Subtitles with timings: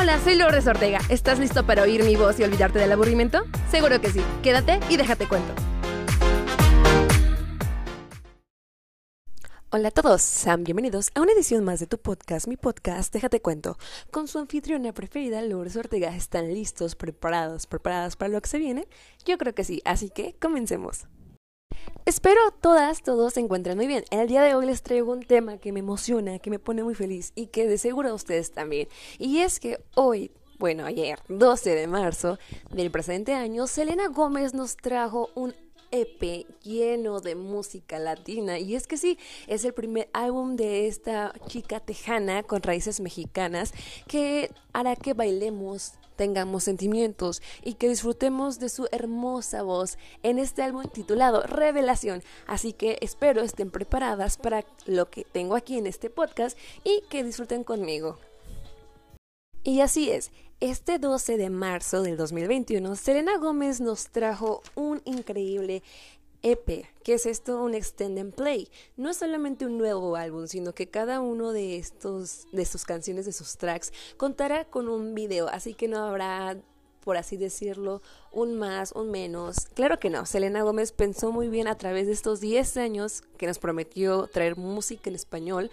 [0.00, 1.00] Hola, soy Lourdes Ortega.
[1.08, 3.42] ¿Estás listo para oír mi voz y olvidarte del aburrimiento?
[3.68, 4.22] Seguro que sí.
[4.44, 5.52] Quédate y déjate cuento.
[9.70, 13.42] Hola a todos, sean bienvenidos a una edición más de tu podcast, mi podcast Déjate
[13.42, 13.76] Cuento,
[14.12, 16.14] con su anfitriona preferida, Lourdes Ortega.
[16.14, 18.86] ¿Están listos, preparados, preparadas para lo que se viene?
[19.26, 21.08] Yo creo que sí, así que comencemos.
[22.08, 24.02] Espero todas, todos se encuentren muy bien.
[24.10, 26.94] El día de hoy les traigo un tema que me emociona, que me pone muy
[26.94, 28.88] feliz y que de seguro a ustedes también.
[29.18, 32.38] Y es que hoy, bueno, ayer, 12 de marzo
[32.70, 35.54] del presente año, Selena Gómez nos trajo un
[35.90, 38.58] EP lleno de música latina.
[38.58, 43.74] Y es que sí, es el primer álbum de esta chica tejana con raíces mexicanas
[44.06, 50.62] que hará que bailemos tengamos sentimientos y que disfrutemos de su hermosa voz en este
[50.62, 52.22] álbum titulado Revelación.
[52.46, 57.24] Así que espero estén preparadas para lo que tengo aquí en este podcast y que
[57.24, 58.18] disfruten conmigo.
[59.62, 65.84] Y así es, este 12 de marzo del 2021, Serena Gómez nos trajo un increíble
[66.42, 66.86] EP.
[67.02, 67.62] ¿Qué es esto?
[67.62, 68.68] Un extend and play.
[68.96, 73.26] No es solamente un nuevo álbum, sino que cada uno de estos de sus canciones,
[73.26, 76.56] de sus tracks, contará con un video, así que no habrá
[77.04, 79.66] por así decirlo, un más, un menos.
[79.72, 83.46] Claro que no, Selena Gómez pensó muy bien a través de estos 10 años que
[83.46, 85.70] nos prometió traer música en español,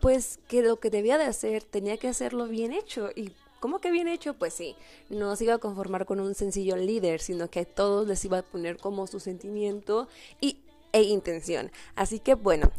[0.00, 3.90] pues que lo que debía de hacer tenía que hacerlo bien hecho y ¿Cómo que
[3.90, 4.34] bien hecho?
[4.34, 4.76] Pues sí,
[5.08, 8.38] no se iba a conformar con un sencillo líder, sino que a todos les iba
[8.38, 10.08] a poner como su sentimiento
[10.40, 10.58] y
[10.92, 11.70] e intención.
[11.96, 12.70] Así que bueno,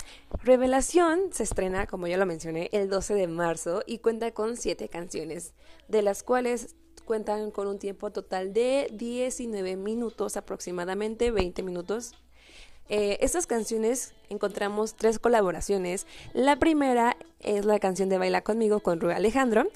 [0.44, 4.90] Revelación se estrena, como ya lo mencioné, el 12 de marzo y cuenta con siete
[4.90, 5.54] canciones,
[5.88, 12.14] de las cuales cuentan con un tiempo total de 19 minutos aproximadamente, 20 minutos.
[12.88, 16.08] Eh, estas canciones encontramos tres colaboraciones.
[16.34, 19.68] La primera es la canción de Baila conmigo con Rui Alejandro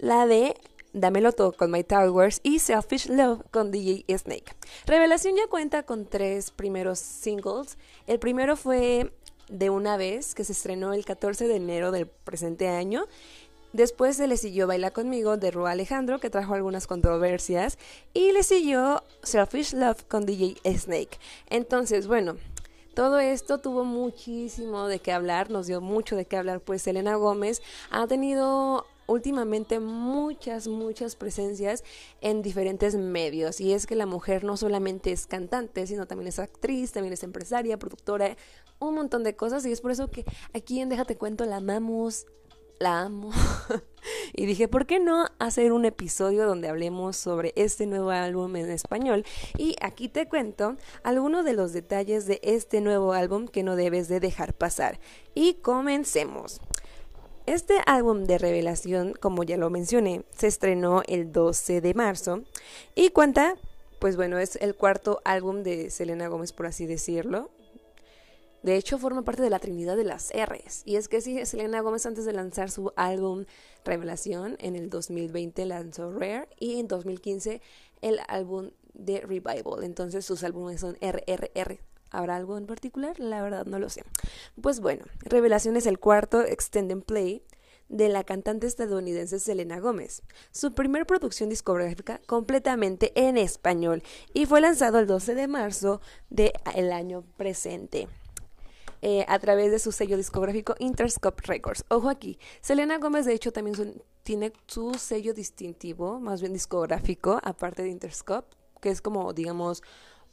[0.00, 0.56] la de
[0.92, 4.56] Dámelo todo con My Towers y Selfish Love con DJ Snake.
[4.86, 7.78] Revelación ya cuenta con tres primeros singles.
[8.08, 9.12] El primero fue
[9.48, 13.06] De una vez, que se estrenó el 14 de enero del presente año.
[13.72, 17.78] Después se le siguió Baila conmigo de Ru Alejandro, que trajo algunas controversias.
[18.12, 21.20] Y le siguió Selfish Love con DJ Snake.
[21.48, 22.36] Entonces, bueno,
[22.94, 27.14] todo esto tuvo muchísimo de qué hablar, nos dio mucho de qué hablar, pues Elena
[27.14, 31.84] Gómez ha tenido últimamente muchas, muchas presencias
[32.20, 33.60] en diferentes medios.
[33.60, 37.22] Y es que la mujer no solamente es cantante, sino también es actriz, también es
[37.22, 38.36] empresaria, productora,
[38.78, 39.66] un montón de cosas.
[39.66, 42.26] Y es por eso que aquí en Déjate Cuento la amamos,
[42.78, 43.32] la amo.
[44.32, 48.70] y dije, ¿por qué no hacer un episodio donde hablemos sobre este nuevo álbum en
[48.70, 49.24] español?
[49.58, 54.08] Y aquí te cuento algunos de los detalles de este nuevo álbum que no debes
[54.08, 55.00] de dejar pasar.
[55.34, 56.60] Y comencemos.
[57.50, 62.44] Este álbum de revelación, como ya lo mencioné, se estrenó el 12 de marzo
[62.94, 63.56] y cuenta,
[63.98, 67.50] pues bueno, es el cuarto álbum de Selena Gómez, por así decirlo.
[68.62, 70.82] De hecho, forma parte de la Trinidad de las R's.
[70.84, 73.46] Y es que sí, Selena Gómez antes de lanzar su álbum
[73.84, 77.60] Revelación, en el 2020 lanzó Rare y en 2015
[78.00, 79.82] el álbum de Revival.
[79.82, 81.80] Entonces sus álbumes son RRR,
[82.10, 83.18] ¿Habrá algo en particular?
[83.18, 84.04] La verdad no lo sé.
[84.60, 87.42] Pues bueno, Revelación es el cuarto extended play
[87.90, 90.22] de la cantante estadounidense Selena Gómez,
[90.52, 96.00] su primer producción discográfica completamente en español y fue lanzado el 12 de marzo
[96.30, 98.08] del año presente.
[99.02, 101.86] Eh, a través de su sello discográfico Interscope Records.
[101.88, 107.82] Ojo aquí, Selena Gómez de hecho también tiene su sello distintivo, más bien discográfico, aparte
[107.82, 109.82] de Interscope, que es como digamos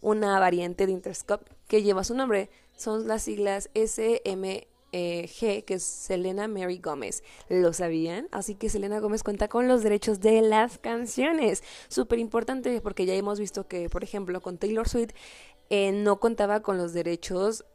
[0.01, 2.49] una variante de Interscope que lleva su nombre.
[2.75, 7.23] Son las siglas SMG, que es Selena Mary Gómez.
[7.49, 8.27] ¿Lo sabían?
[8.31, 11.63] Así que Selena Gómez cuenta con los derechos de las canciones.
[11.87, 15.11] Súper importante porque ya hemos visto que, por ejemplo, con Taylor Swift
[15.69, 17.65] eh, no contaba con los derechos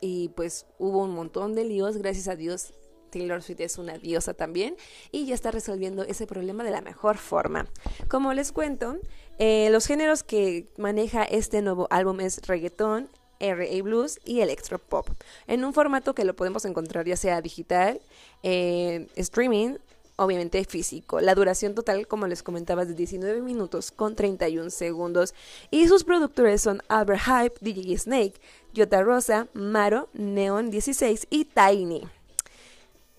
[0.00, 1.96] y pues hubo un montón de líos.
[1.96, 2.74] Gracias a Dios
[3.10, 4.76] Taylor Swift es una diosa también
[5.10, 7.66] y ya está resolviendo ese problema de la mejor forma.
[8.08, 8.98] Como les cuento,
[9.38, 13.08] eh, los géneros que maneja este nuevo álbum es reggaeton,
[13.40, 15.08] R&A blues y electropop,
[15.46, 18.00] en un formato que lo podemos encontrar ya sea digital,
[18.42, 19.76] eh, streaming,
[20.18, 21.20] obviamente físico.
[21.20, 25.32] La duración total, como les comentaba, es de 19 minutos con 31 segundos.
[25.70, 28.34] Y sus productores son Albert Hype, DJ Snake,
[28.76, 32.02] Jota Rosa, Maro, Neon 16 y Tiny.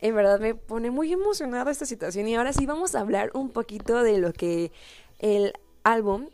[0.01, 3.49] En verdad me pone muy emocionada esta situación y ahora sí vamos a hablar un
[3.49, 4.71] poquito de lo que
[5.19, 5.53] el
[5.83, 6.29] álbum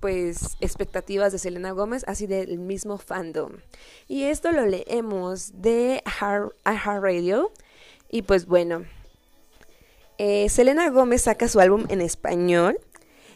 [0.00, 3.52] pues expectativas de Selena Gómez, así del mismo fandom.
[4.06, 6.02] Y esto lo leemos de
[6.66, 7.50] iHeartRadio.
[8.10, 8.84] Y pues bueno,
[10.18, 12.78] Eh, Selena Gómez saca su álbum en español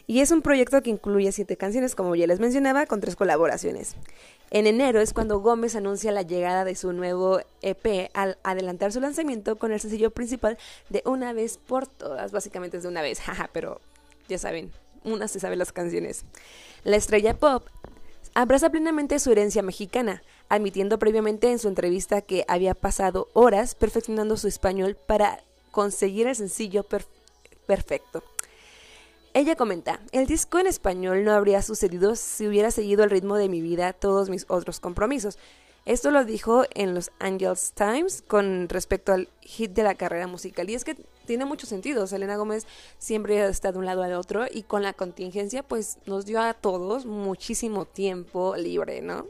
[0.07, 3.95] y es un proyecto que incluye siete canciones, como ya les mencionaba, con tres colaboraciones.
[4.51, 8.99] En enero es cuando Gómez anuncia la llegada de su nuevo EP al adelantar su
[8.99, 10.57] lanzamiento con el sencillo principal
[10.89, 13.79] de Una vez por todas, básicamente es de una vez, jaja, pero
[14.27, 14.71] ya saben,
[15.03, 16.25] una se sabe las canciones.
[16.83, 17.67] La estrella pop
[18.33, 24.35] abraza plenamente su herencia mexicana, admitiendo previamente en su entrevista que había pasado horas perfeccionando
[24.35, 26.85] su español para conseguir el sencillo
[27.67, 28.23] perfecto.
[29.39, 33.47] Ella comenta, el disco en español no habría sucedido si hubiera seguido el ritmo de
[33.47, 35.37] mi vida todos mis otros compromisos.
[35.85, 40.69] Esto lo dijo en los Angels Times con respecto al hit de la carrera musical.
[40.69, 42.05] Y es que tiene mucho sentido.
[42.05, 46.25] Selena Gómez siempre está de un lado al otro y con la contingencia pues nos
[46.25, 49.25] dio a todos muchísimo tiempo libre, ¿no?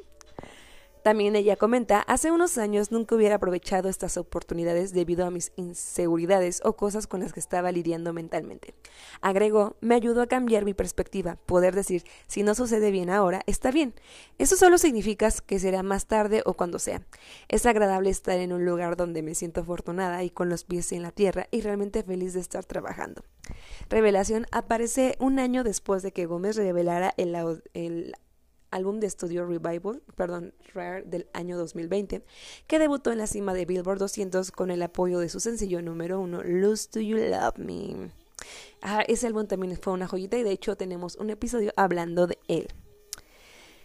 [1.03, 6.61] También ella comenta, hace unos años nunca hubiera aprovechado estas oportunidades debido a mis inseguridades
[6.63, 8.73] o cosas con las que estaba lidiando mentalmente.
[9.21, 13.71] Agregó, me ayudó a cambiar mi perspectiva, poder decir, si no sucede bien ahora, está
[13.71, 13.93] bien.
[14.37, 17.01] Eso solo significa que será más tarde o cuando sea.
[17.47, 21.03] Es agradable estar en un lugar donde me siento afortunada y con los pies en
[21.03, 23.23] la tierra y realmente feliz de estar trabajando.
[23.89, 27.35] Revelación aparece un año después de que Gómez revelara el,
[27.73, 28.13] el
[28.71, 32.23] álbum de estudio Revival, perdón, Rare del año 2020,
[32.67, 36.19] que debutó en la cima de Billboard 200 con el apoyo de su sencillo número
[36.19, 38.11] uno, Lose Do You Love Me.
[38.81, 42.37] Ah, ese álbum también fue una joyita y de hecho tenemos un episodio hablando de
[42.47, 42.67] él.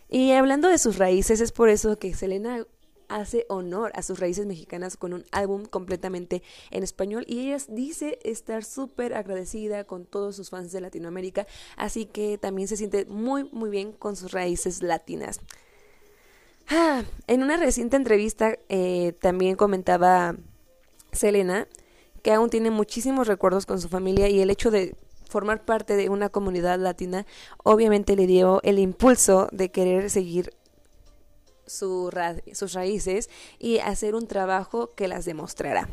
[0.09, 2.65] Y hablando de sus raíces, es por eso que Selena
[3.09, 8.19] hace honor a sus raíces mexicanas con un álbum completamente en español y ella dice
[8.25, 11.47] estar súper agradecida con todos sus fans de Latinoamérica,
[11.77, 15.41] así que también se siente muy muy bien con sus raíces latinas.
[16.69, 20.35] Ah, en una reciente entrevista eh, también comentaba
[21.13, 21.69] Selena
[22.23, 24.97] que aún tiene muchísimos recuerdos con su familia y el hecho de
[25.29, 27.27] formar parte de una comunidad latina
[27.63, 30.53] obviamente le dio el impulso de querer seguir
[31.67, 32.13] sus
[32.73, 35.89] raíces y hacer un trabajo que las demostrará.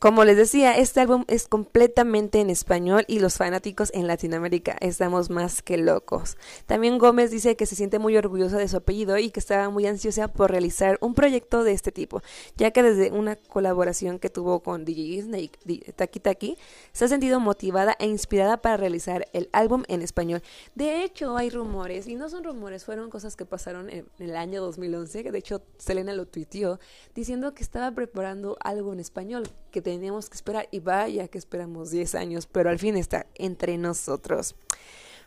[0.00, 5.28] Como les decía, este álbum es completamente en español y los fanáticos en Latinoamérica estamos
[5.28, 6.38] más que locos.
[6.64, 9.86] También Gómez dice que se siente muy orgullosa de su apellido y que estaba muy
[9.86, 12.22] ansiosa por realizar un proyecto de este tipo,
[12.56, 16.56] ya que desde una colaboración que tuvo con DJ Snake, Taki Taki,
[16.94, 20.40] se ha sentido motivada e inspirada para realizar el álbum en español.
[20.74, 24.62] De hecho, hay rumores, y no son rumores, fueron cosas que pasaron en, el año
[24.62, 26.80] 2011, que de hecho Selena lo tuiteó,
[27.14, 31.90] diciendo que estaba preparando algo en español, que teníamos que esperar y vaya que esperamos
[31.90, 34.56] 10 años, pero al fin está entre nosotros.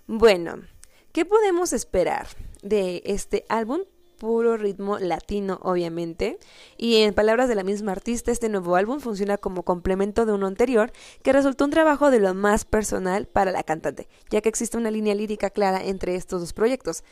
[0.07, 0.61] Bueno,
[1.11, 2.27] ¿qué podemos esperar
[2.61, 3.81] de este álbum?
[4.23, 6.39] puro ritmo latino, obviamente.
[6.77, 10.47] Y en palabras de la misma artista, este nuevo álbum funciona como complemento de uno
[10.47, 10.93] anterior,
[11.23, 14.91] que resultó un trabajo de lo más personal para la cantante, ya que existe una
[14.91, 17.03] línea lírica clara entre estos dos proyectos.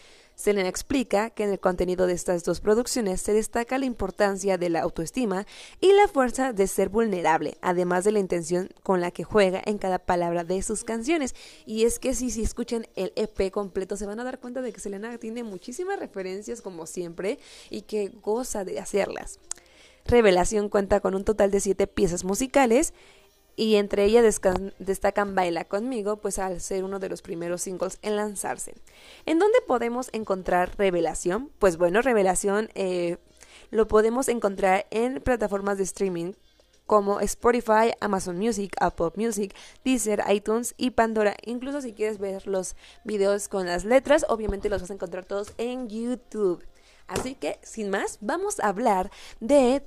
[0.42, 4.70] Selena explica que en el contenido de estas dos producciones se destaca la importancia de
[4.70, 5.46] la autoestima
[5.80, 9.78] y la fuerza de ser vulnerable, además de la intención con la que juega en
[9.78, 11.36] cada palabra de sus canciones.
[11.68, 14.74] Y es que si, si escuchan el EP completo se van a dar cuenta de
[14.74, 17.38] que Selena tiene muchísimas referencias como siempre
[17.70, 19.40] y que goza de hacerlas.
[20.06, 22.94] Revelación cuenta con un total de siete piezas musicales
[23.56, 24.42] y entre ellas
[24.80, 28.76] destacan Baila conmigo, pues al ser uno de los primeros singles en lanzarse.
[29.26, 31.52] ¿En dónde podemos encontrar Revelación?
[31.60, 33.18] Pues bueno, Revelación eh,
[33.70, 36.34] lo podemos encontrar en plataformas de streaming
[36.86, 39.56] como Spotify, Amazon Music, Apple Music,
[39.86, 41.36] Deezer, iTunes y Pandora.
[41.46, 45.54] Incluso si quieres ver los videos con las letras, obviamente los vas a encontrar todos
[45.58, 46.62] en YouTube.
[47.12, 49.84] Así que, sin más, vamos a hablar de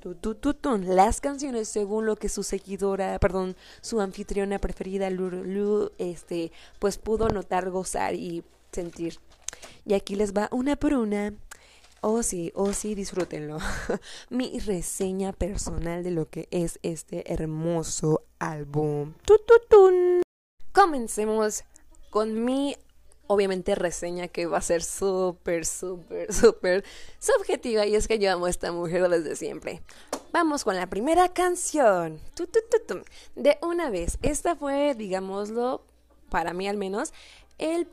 [0.81, 7.27] las canciones según lo que su seguidora, perdón, su anfitriona preferida, Lulu, este, pues pudo
[7.29, 9.17] notar, gozar y sentir.
[9.85, 11.33] Y aquí les va una por una.
[12.01, 13.57] Oh sí, oh sí, disfrútenlo.
[14.29, 19.13] Mi reseña personal de lo que es este hermoso álbum.
[20.71, 21.63] Comencemos
[22.11, 22.77] con mi
[23.27, 26.83] obviamente reseña que va a ser súper, súper, súper
[27.19, 29.81] subjetiva y es que yo amo a esta mujer desde siempre.
[30.31, 32.19] Vamos con la primera canción.
[33.35, 35.85] De una vez, esta fue, digámoslo,
[36.29, 37.13] para mí al menos,
[37.57, 37.87] el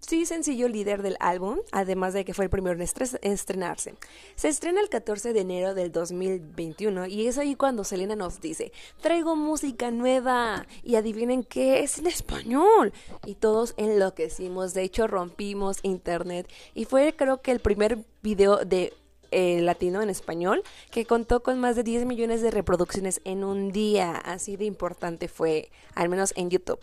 [0.00, 2.88] Sí, sencillo líder del álbum, además de que fue el primero en
[3.22, 3.94] estrenarse.
[4.36, 8.72] Se estrena el 14 de enero del 2021 y es ahí cuando Selena nos dice,
[9.00, 12.92] traigo música nueva y adivinen qué es en español.
[13.24, 18.92] Y todos enloquecimos, de hecho rompimos internet y fue creo que el primer video de
[19.30, 23.72] eh, latino en español, que contó con más de 10 millones de reproducciones en un
[23.72, 24.12] día.
[24.16, 26.78] Así de importante fue, al menos en YouTube.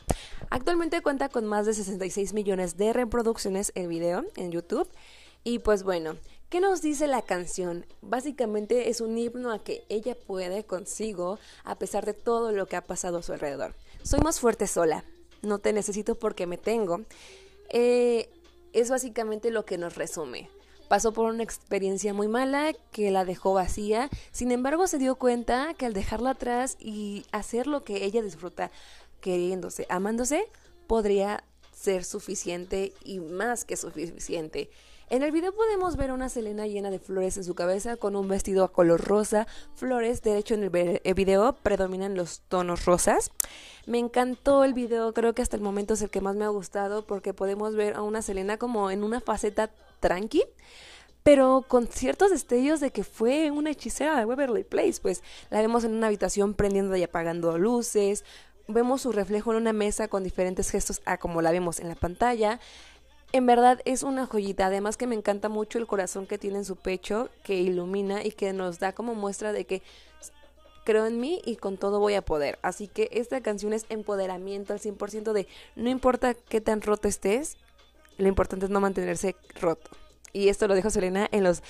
[0.50, 4.90] Actualmente cuenta con más de 66 millones de reproducciones el video en YouTube.
[5.44, 6.16] Y pues bueno,
[6.50, 7.86] ¿qué nos dice la canción?
[8.02, 12.78] Básicamente es un himno a que ella puede consigo a pesar de todo lo que
[12.78, 13.76] ha pasado a su alrededor.
[14.04, 15.04] Soy más fuerte sola,
[15.42, 17.02] no te necesito porque me tengo.
[17.70, 18.30] Eh,
[18.72, 20.50] es básicamente lo que nos resume.
[20.94, 25.74] Pasó por una experiencia muy mala que la dejó vacía, sin embargo se dio cuenta
[25.74, 28.70] que al dejarla atrás y hacer lo que ella disfruta,
[29.20, 30.46] queriéndose, amándose,
[30.86, 34.70] podría ser suficiente y más que suficiente.
[35.10, 38.16] En el video podemos ver a una Selena llena de flores en su cabeza con
[38.16, 43.32] un vestido a color rosa, flores, de hecho en el video predominan los tonos rosas.
[43.88, 46.50] Me encantó el video, creo que hasta el momento es el que más me ha
[46.50, 49.72] gustado porque podemos ver a una Selena como en una faceta
[50.04, 50.44] tranqui,
[51.24, 55.86] pero con ciertos destellos de que fue una hechicera de Waverly Place, pues la vemos
[55.86, 58.26] en una habitación prendiendo y apagando luces,
[58.68, 61.96] vemos su reflejo en una mesa con diferentes gestos a como la vemos en la
[61.96, 62.60] pantalla.
[63.32, 66.66] En verdad es una joyita, además que me encanta mucho el corazón que tiene en
[66.66, 69.82] su pecho, que ilumina y que nos da como muestra de que
[70.84, 72.60] creo en mí y con todo voy a poder.
[72.62, 77.58] Así que esta canción es empoderamiento al 100% de no importa qué tan roto estés,
[78.18, 79.92] lo importante es no mantenerse roto.
[80.32, 81.62] Y esto lo dijo Selena en los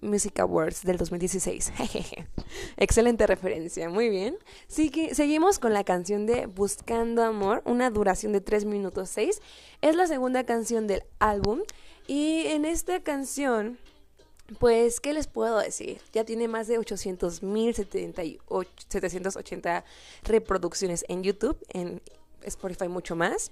[0.00, 1.72] Music Awards del 2016.
[2.76, 4.36] Excelente referencia, muy bien.
[4.68, 9.40] seguimos con la canción de Buscando Amor, una duración de 3 minutos 6.
[9.80, 11.60] Es la segunda canción del álbum
[12.06, 13.78] y en esta canción
[14.58, 16.00] pues, ¿qué les puedo decir?
[16.12, 19.84] Ya tiene más de 800 mil 780
[20.24, 22.02] reproducciones en YouTube, en
[22.42, 23.50] Spotify mucho más.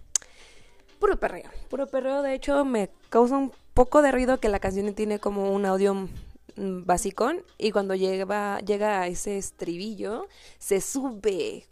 [1.01, 2.23] Puro perreo, puro perreo.
[2.23, 6.09] De hecho, me causa un poco de ruido que la canción tiene como un audio
[6.57, 10.29] basicón y cuando llega, llega a ese estribillo
[10.59, 11.67] se sube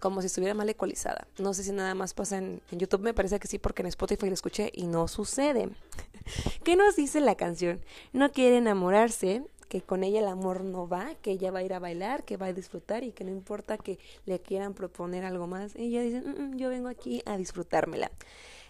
[0.00, 1.26] como si estuviera mal ecualizada.
[1.38, 4.26] No sé si nada más pasa en, YouTube, me parece que sí, porque en Spotify
[4.28, 5.70] lo escuché y no sucede.
[6.62, 7.80] ¿Qué nos dice la canción?
[8.12, 11.74] No quiere enamorarse, que con ella el amor no va, que ella va a ir
[11.74, 15.46] a bailar, que va a disfrutar y que no importa que le quieran proponer algo
[15.46, 15.74] más.
[15.74, 18.10] Ella dice, mm, mm, yo vengo aquí a disfrutármela.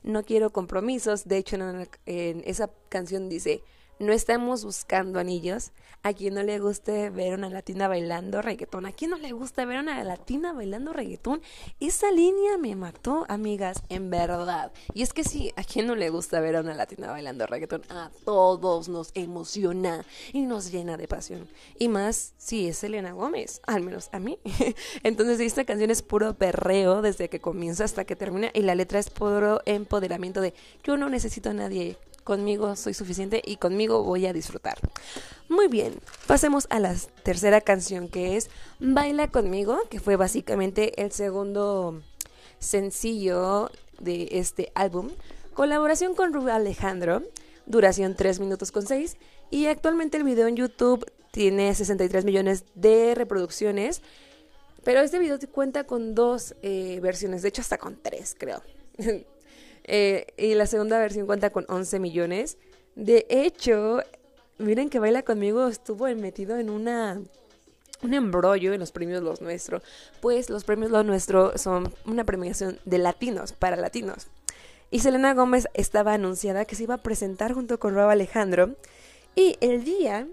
[0.02, 1.26] No quiero compromisos.
[1.26, 3.62] De hecho, en esa canción dice,
[3.98, 5.72] no estamos buscando anillos.
[6.04, 8.86] A quien no le guste ver una latina bailando reggaetón.
[8.86, 11.42] A quien no le gusta ver una latina bailando reggaetón.
[11.80, 14.72] Esa línea me mató, amigas, en verdad.
[14.94, 17.82] Y es que sí, a quien no le gusta ver a una latina bailando reggaetón.
[17.88, 21.48] A todos nos emociona y nos llena de pasión.
[21.78, 24.38] Y más si es Elena Gómez, al menos a mí.
[25.02, 28.50] Entonces esta canción es puro perreo desde que comienza hasta que termina.
[28.54, 33.40] Y la letra es puro empoderamiento de yo no necesito a nadie conmigo soy suficiente
[33.42, 34.76] y conmigo voy a disfrutar.
[35.48, 35.94] Muy bien,
[36.26, 42.02] pasemos a la tercera canción que es Baila conmigo, que fue básicamente el segundo
[42.58, 45.08] sencillo de este álbum.
[45.54, 47.22] Colaboración con Rubén Alejandro,
[47.64, 49.16] duración 3 minutos con 6
[49.50, 54.02] y actualmente el video en YouTube tiene 63 millones de reproducciones.
[54.84, 58.62] Pero este video cuenta con dos eh, versiones, de hecho hasta con tres creo.
[59.88, 62.58] Eh, y la segunda versión cuenta con 11 millones.
[62.94, 64.02] De hecho,
[64.58, 67.20] miren que Baila conmigo estuvo metido en una
[68.02, 69.82] un embrollo en los premios Los Nuestro,
[70.20, 74.28] pues los premios Los Nuestro son una premiación de latinos para latinos.
[74.90, 78.76] Y Selena Gómez estaba anunciada que se iba a presentar junto con Rob Alejandro.
[79.34, 80.26] Y el día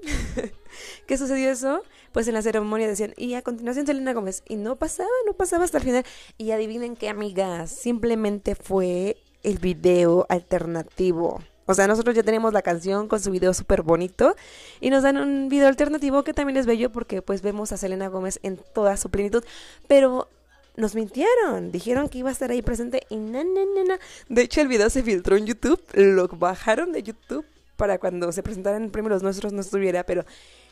[1.07, 4.43] que sucedió eso, pues en la ceremonia decían, y a continuación Selena Gómez.
[4.47, 6.05] Y no pasaba, no pasaba hasta el final.
[6.37, 11.41] Y adivinen qué, amigas, simplemente fue el video alternativo.
[11.67, 14.35] O sea, nosotros ya tenemos la canción con su video súper bonito
[14.81, 18.07] y nos dan un video alternativo que también es bello porque pues vemos a Selena
[18.07, 19.43] Gómez en toda su plenitud.
[19.87, 20.27] Pero
[20.75, 23.99] nos mintieron, dijeron que iba a estar ahí presente y na, na.
[24.29, 27.45] De hecho, el video se filtró en YouTube, lo bajaron de YouTube
[27.77, 30.25] para cuando se presentaran en premios los nuestros no estuviera, pero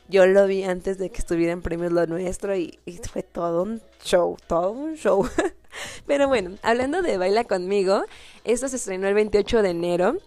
[0.10, 2.80] yo lo vi antes de que estuviera en premios lo nuestro y,
[3.12, 5.28] fue todo un show, todo un show.
[6.08, 8.04] Pero bueno, hablando de Baila conmigo,
[8.44, 10.18] esto se estrenó el 28 de enero.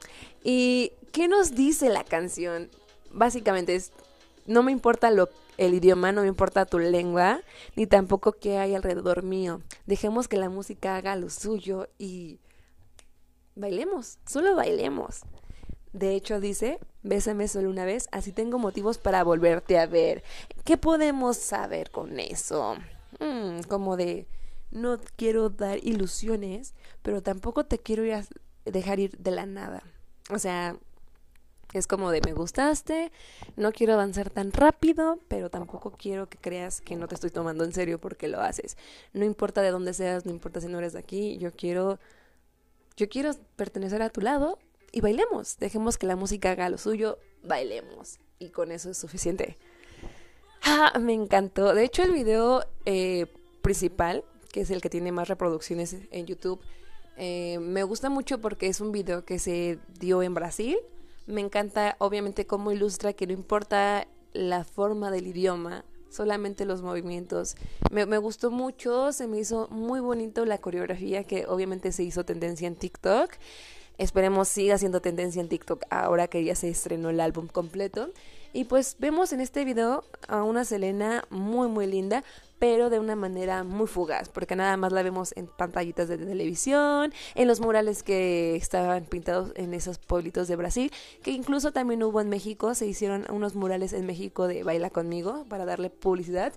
[0.43, 2.71] ¿Y qué nos dice la canción?
[3.13, 3.93] Básicamente es,
[4.47, 7.41] no me importa lo, el idioma, no me importa tu lengua,
[7.77, 9.61] ni tampoco qué hay alrededor mío.
[9.87, 12.41] Dejemos que la música haga lo suyo y
[13.55, 15.21] bailemos, solo bailemos.
[15.97, 20.23] De hecho, dice, bésame solo una vez, así tengo motivos para volverte a ver.
[20.65, 22.77] ¿Qué podemos saber con eso?
[23.19, 24.27] Mm, como de
[24.71, 28.25] no quiero dar ilusiones, pero tampoco te quiero ir a
[28.67, 29.83] dejar ir de la nada.
[30.31, 30.77] O sea,
[31.73, 33.13] Es como de me gustaste,
[33.57, 37.65] no quiero avanzar tan rápido, pero tampoco quiero que creas que no te estoy tomando
[37.65, 38.77] en serio porque lo haces.
[39.13, 41.99] No importa de dónde seas, no importa si no eres de aquí, yo quiero
[42.97, 44.59] yo quiero pertenecer a tu lado
[44.93, 45.59] y bailemos.
[45.59, 48.19] Dejemos que la música haga lo suyo, bailemos.
[48.39, 49.57] Y con eso es suficiente.
[50.63, 51.75] Ah, me encantó.
[51.75, 53.27] De hecho, el video eh,
[53.63, 56.61] principal, que es el que tiene más reproducciones en YouTube,
[57.17, 60.77] eh, me gusta mucho porque es un video que se dio en Brasil.
[61.27, 67.57] Me encanta, obviamente, cómo ilustra que no importa la forma del idioma, solamente los movimientos.
[67.91, 72.25] Me, me, gustó mucho, se me hizo muy bonito la coreografía que obviamente se hizo
[72.25, 73.31] tendencia en TikTok.
[73.99, 78.11] Esperemos siga siendo tendencia en TikTok ahora que ya se estrenó el álbum completo.
[78.53, 82.25] Y pues vemos en este video a una Selena muy muy linda,
[82.59, 87.13] pero de una manera muy fugaz, porque nada más la vemos en pantallitas de televisión,
[87.35, 92.21] en los murales que estaban pintados en esos pueblitos de Brasil, que incluso también hubo
[92.21, 96.53] en México, se hicieron unos murales en México de Baila conmigo para darle publicidad.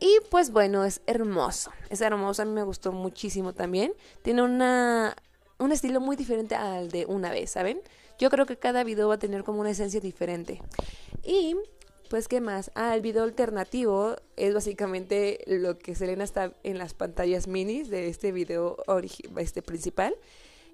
[0.00, 3.92] Y pues bueno, es hermoso, es hermoso, a mí me gustó muchísimo también.
[4.22, 5.16] Tiene una,
[5.58, 7.80] un estilo muy diferente al de una vez, ¿saben?
[8.18, 10.60] Yo creo que cada video va a tener como una esencia diferente.
[11.24, 11.56] Y
[12.08, 12.70] pues, ¿qué más?
[12.74, 18.08] Ah, el video alternativo es básicamente lo que Selena está en las pantallas minis de
[18.08, 18.76] este video
[19.36, 20.14] este principal.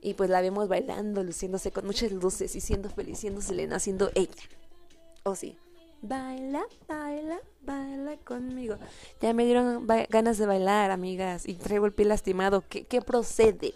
[0.00, 4.10] Y pues la vemos bailando, luciéndose con muchas luces y siendo feliz, siendo Selena, siendo
[4.14, 4.42] ella.
[5.22, 5.56] ¿O oh, sí?
[6.06, 8.76] Baila, baila, baila conmigo.
[9.22, 11.48] Ya me dieron ganas de bailar, amigas.
[11.48, 12.62] Y traigo el pie lastimado.
[12.68, 13.72] ¿Qué, procede?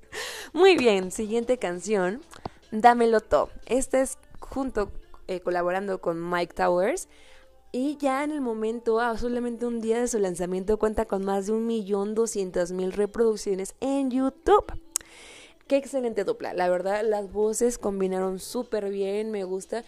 [0.54, 2.22] Muy bien, siguiente canción.
[2.70, 3.50] Dámelo todo.
[3.66, 4.90] Este es junto,
[5.28, 7.08] eh, colaborando con Mike Towers.
[7.72, 11.44] Y ya en el momento, a solamente un día de su lanzamiento, cuenta con más
[11.44, 14.64] de un millón doscientas mil reproducciones en YouTube.
[15.66, 16.54] Qué excelente dupla.
[16.54, 19.30] La verdad, las voces combinaron súper bien.
[19.30, 19.84] Me gusta.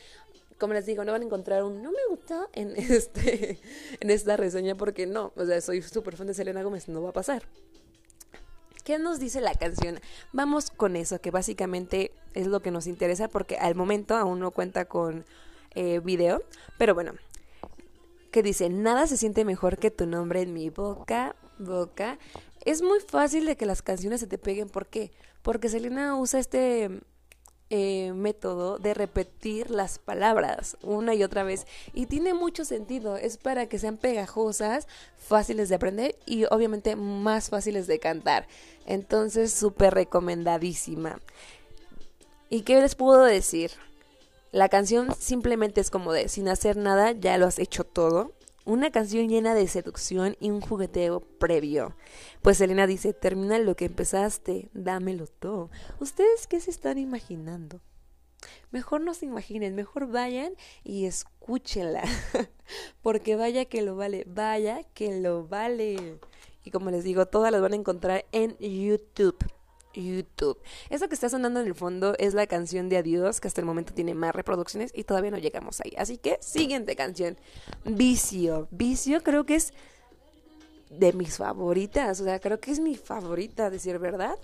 [0.58, 3.58] Como les digo, no van a encontrar un no me gusta en, este,
[4.00, 5.32] en esta reseña porque no.
[5.36, 6.88] O sea, soy súper fan de Selena Gómez.
[6.88, 7.42] No va a pasar.
[8.85, 10.00] ¿Qué nos dice la canción?
[10.33, 14.50] Vamos con eso, que básicamente es lo que nos interesa porque al momento aún no
[14.50, 15.26] cuenta con
[15.74, 16.42] eh, video.
[16.78, 17.12] Pero bueno,
[18.30, 22.18] que dice, nada se siente mejor que tu nombre en mi boca, boca.
[22.64, 24.68] Es muy fácil de que las canciones se te peguen.
[24.68, 25.12] ¿Por qué?
[25.42, 27.02] Porque Selena usa este
[27.70, 33.37] eh, método de repetir las palabras una y otra vez y tiene mucho sentido, es
[33.37, 38.46] para que sean pegajosas, fáciles de aprender y obviamente más fáciles de cantar.
[38.87, 41.20] Entonces, súper recomendadísima.
[42.48, 43.72] ¿Y qué les puedo decir?
[44.50, 48.33] La canción simplemente es como de, sin hacer nada, ya lo has hecho todo.
[48.68, 51.96] Una canción llena de seducción y un jugueteo previo.
[52.42, 55.70] Pues Elena dice, termina lo que empezaste, dámelo todo.
[56.00, 57.81] ¿Ustedes qué se están imaginando?
[58.70, 60.52] Mejor no se imaginen, mejor vayan
[60.85, 62.02] y escúchenla.
[63.02, 66.18] Porque vaya que lo vale, vaya que lo vale.
[66.62, 69.38] Y como les digo, todas las van a encontrar en YouTube.
[70.02, 70.58] YouTube.
[70.90, 73.66] Eso que está sonando en el fondo es la canción de Adiós, que hasta el
[73.66, 75.92] momento tiene más reproducciones y todavía no llegamos ahí.
[75.96, 77.37] Así que, siguiente canción.
[77.84, 78.68] Vicio.
[78.70, 79.72] Vicio creo que es
[80.90, 82.20] de mis favoritas.
[82.20, 84.37] O sea, creo que es mi favorita, decir verdad.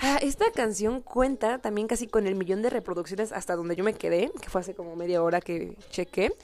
[0.00, 3.94] Ah, esta canción cuenta también casi con el millón de reproducciones hasta donde yo me
[3.94, 6.34] quedé, que fue hace como media hora que chequé.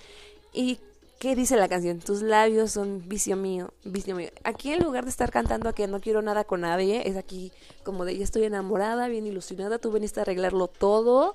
[0.52, 0.80] Y
[1.20, 1.98] ¿Qué dice la canción?
[1.98, 4.30] Tus labios son vicio mío, vicio mío.
[4.42, 7.52] Aquí en lugar de estar cantando a que no quiero nada con nadie, es aquí
[7.84, 11.34] como de ya estoy enamorada, bien ilusionada, tú veniste a arreglarlo todo,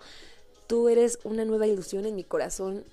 [0.66, 2.84] tú eres una nueva ilusión en mi corazón,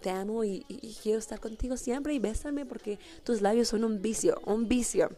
[0.00, 0.64] te amo y,
[1.02, 5.10] quiero estar contigo siempre y bésame porque tus labios son un vicio, un vicio.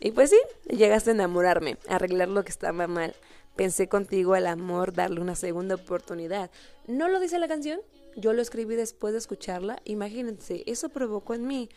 [0.00, 0.38] Y pues sí,
[0.74, 3.14] llegaste a enamorarme, a arreglar lo que estaba mal.
[3.56, 6.50] Pensé contigo el amor, darle una segunda oportunidad.
[6.86, 7.80] ¿No lo dice la canción?
[8.16, 9.80] Yo lo escribí después de escucharla.
[9.84, 11.68] Imagínense, eso provocó en mí.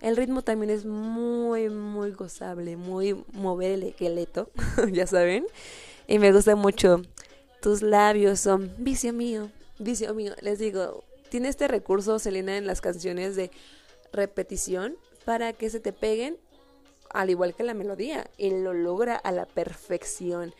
[0.00, 4.50] El ritmo también es muy, muy gozable, muy mover el esqueleto,
[4.92, 5.46] ya saben.
[6.08, 7.02] Y me gusta mucho.
[7.60, 10.34] Tus labios son vicio mío, vicio mío.
[10.40, 13.52] Les digo, tiene este recurso, Selena, en las canciones de
[14.12, 16.36] repetición para que se te peguen,
[17.10, 18.28] al igual que la melodía.
[18.36, 20.52] Y lo logra a la perfección.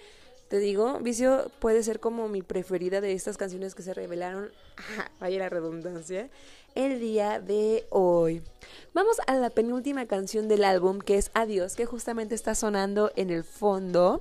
[0.52, 4.50] Te digo, Vicio puede ser como mi preferida de estas canciones que se revelaron,
[5.18, 6.28] vaya la redundancia,
[6.74, 8.42] el día de hoy.
[8.92, 13.30] Vamos a la penúltima canción del álbum que es Adiós, que justamente está sonando en
[13.30, 14.20] el fondo.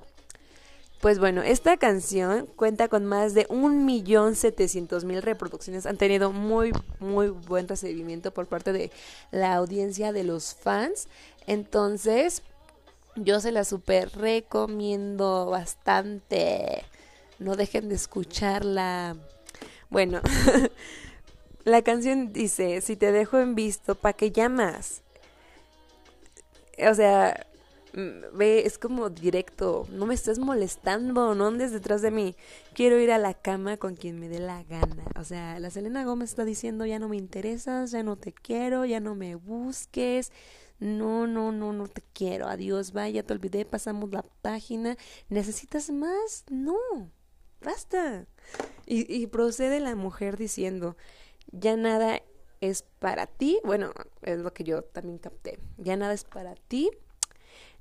[1.01, 5.85] Pues bueno, esta canción cuenta con más de 1.700.000 reproducciones.
[5.85, 8.89] Han tenido muy, muy buen recibimiento por parte de
[9.31, 11.09] la audiencia de los fans.
[11.45, 12.41] Entonces,
[13.15, 16.83] yo se la super recomiendo bastante.
[17.39, 19.17] no dejen de escucharla.
[19.89, 20.21] Bueno,
[21.63, 25.01] la canción dice, si te dejo en visto, ¿para qué llamas?
[26.89, 27.45] O sea,
[27.93, 32.35] ve, es como directo, no me estés molestando, no andes detrás de mí.
[32.73, 35.03] Quiero ir a la cama con quien me dé la gana.
[35.19, 38.85] O sea, la Selena Gómez está diciendo, ya no me interesas, ya no te quiero,
[38.85, 40.31] ya no me busques.
[40.81, 42.47] No, no, no, no te quiero.
[42.47, 44.97] Adiós, vaya, te olvidé, pasamos la página.
[45.29, 46.43] ¿Necesitas más?
[46.49, 46.75] No,
[47.61, 48.25] basta.
[48.87, 50.97] Y, procede la mujer diciendo,
[51.51, 52.23] ya nada
[52.61, 53.59] es para ti.
[53.63, 53.91] Bueno,
[54.23, 55.59] es lo que yo también capté.
[55.77, 56.89] Ya nada es para ti.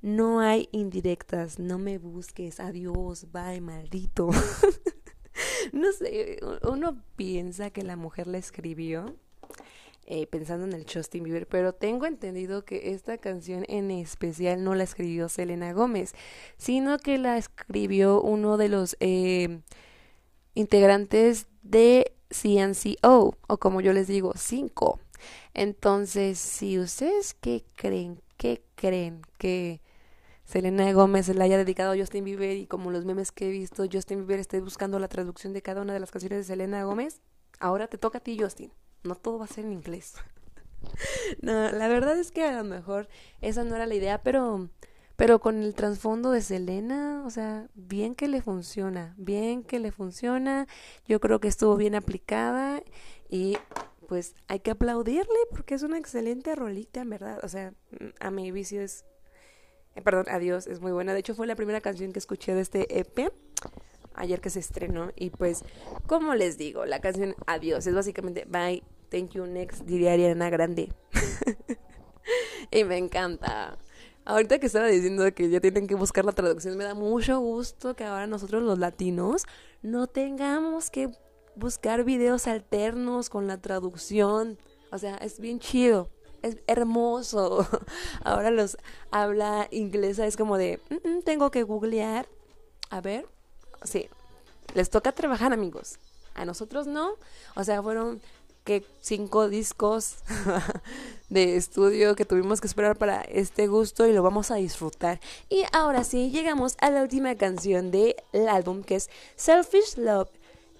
[0.03, 4.29] No hay indirectas, no me busques, adiós, bye, maldito.
[5.73, 9.15] no sé, uno piensa que la mujer la escribió
[10.05, 14.75] eh, pensando en el Justin Bieber, pero tengo entendido que esta canción en especial no
[14.75, 16.13] la escribió Selena Gómez,
[16.57, 19.61] sino que la escribió uno de los eh,
[20.53, 24.99] integrantes de CNCO, o como yo les digo, 5.
[25.53, 29.81] Entonces, si ustedes qué creen, qué creen que
[30.45, 33.85] Selena Gómez le haya dedicado a Justin Bieber y como los memes que he visto,
[33.91, 37.21] Justin Bieber esté buscando la traducción de cada una de las canciones de Selena Gómez,
[37.59, 38.71] ahora te toca a ti, Justin.
[39.03, 40.15] No todo va a ser en inglés.
[41.41, 43.07] no, la verdad es que a lo mejor
[43.41, 44.69] esa no era la idea, pero
[45.21, 49.91] pero con el trasfondo de Selena, o sea, bien que le funciona, bien que le
[49.91, 50.67] funciona,
[51.07, 52.81] yo creo que estuvo bien aplicada
[53.29, 53.55] y
[54.07, 57.75] pues hay que aplaudirle porque es una excelente rolita, en verdad, o sea,
[58.19, 59.05] a mi vicio es,
[59.95, 62.61] eh, perdón, adiós, es muy buena, de hecho fue la primera canción que escuché de
[62.61, 63.31] este EP
[64.15, 65.63] ayer que se estrenó y pues,
[66.07, 70.93] como les digo, la canción Adiós es básicamente Bye, Thank You Next, diría Ariana Grande.
[72.71, 73.77] y me encanta.
[74.23, 77.93] Ahorita que estaba diciendo que ya tienen que buscar la traducción, me da mucho gusto
[77.95, 79.43] que ahora nosotros los latinos
[79.81, 81.09] no tengamos que
[81.55, 84.57] buscar videos alternos con la traducción.
[84.91, 86.09] O sea, es bien chido,
[86.41, 87.67] es hermoso.
[88.23, 88.77] Ahora los
[89.09, 92.27] habla inglesa, es como de, mm, mm, tengo que googlear.
[92.89, 93.25] A ver,
[93.83, 94.07] sí,
[94.73, 95.97] les toca trabajar amigos.
[96.33, 97.15] A nosotros no.
[97.55, 98.21] O sea, fueron
[98.63, 100.17] que cinco discos
[101.29, 105.19] de estudio que tuvimos que esperar para este gusto y lo vamos a disfrutar.
[105.49, 108.15] Y ahora sí, llegamos a la última canción del
[108.49, 110.29] álbum que es Selfish Love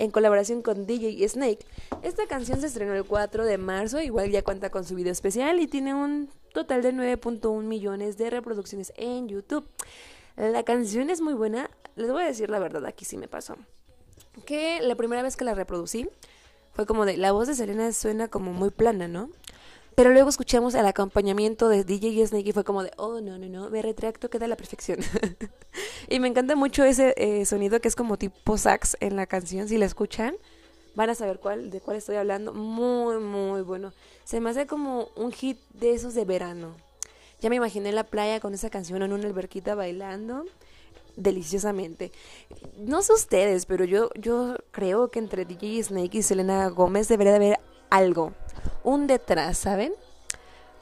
[0.01, 1.65] en colaboración con DJ Snake.
[2.01, 5.59] Esta canción se estrenó el 4 de marzo, igual ya cuenta con su video especial
[5.59, 9.67] y tiene un total de 9.1 millones de reproducciones en YouTube.
[10.37, 13.57] La canción es muy buena, les voy a decir la verdad, aquí sí me pasó.
[14.45, 16.09] Que la primera vez que la reproducí,
[16.73, 19.29] fue como de, la voz de Selena suena como muy plana, ¿no?
[19.95, 23.47] Pero luego escuchamos el acompañamiento de DJ Snake y fue como de, oh, no, no,
[23.47, 24.99] no, me retracto, queda la perfección.
[26.09, 29.67] y me encanta mucho ese eh, sonido que es como tipo sax en la canción.
[29.67, 30.35] Si la escuchan,
[30.95, 32.53] van a saber cuál, de cuál estoy hablando.
[32.53, 33.91] Muy, muy bueno.
[34.23, 36.73] Se me hace como un hit de esos de verano.
[37.41, 40.45] Ya me imaginé en la playa con esa canción en una alberquita bailando
[41.15, 42.11] deliciosamente.
[42.77, 47.31] No sé ustedes, pero yo, yo creo que entre DJ Snake y Selena Gómez debería
[47.31, 48.33] de haber algo,
[48.83, 49.93] un detrás, ¿saben?